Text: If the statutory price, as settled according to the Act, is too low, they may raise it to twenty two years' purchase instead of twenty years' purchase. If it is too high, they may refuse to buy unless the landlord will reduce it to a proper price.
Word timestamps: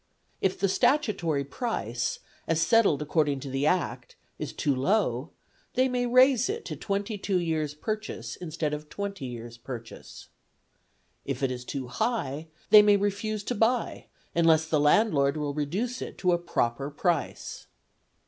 If 0.41 0.57
the 0.59 0.67
statutory 0.67 1.43
price, 1.43 2.17
as 2.47 2.59
settled 2.59 3.03
according 3.03 3.39
to 3.41 3.51
the 3.51 3.67
Act, 3.67 4.15
is 4.39 4.51
too 4.51 4.75
low, 4.75 5.29
they 5.75 5.87
may 5.87 6.07
raise 6.07 6.49
it 6.49 6.65
to 6.65 6.75
twenty 6.75 7.19
two 7.19 7.37
years' 7.37 7.75
purchase 7.75 8.35
instead 8.35 8.73
of 8.73 8.89
twenty 8.89 9.27
years' 9.27 9.59
purchase. 9.59 10.29
If 11.23 11.43
it 11.43 11.51
is 11.51 11.63
too 11.63 11.85
high, 11.85 12.47
they 12.71 12.81
may 12.81 12.97
refuse 12.97 13.43
to 13.43 13.53
buy 13.53 14.07
unless 14.35 14.65
the 14.67 14.79
landlord 14.79 15.37
will 15.37 15.53
reduce 15.53 16.01
it 16.01 16.17
to 16.17 16.31
a 16.33 16.39
proper 16.39 16.89
price. 16.89 17.67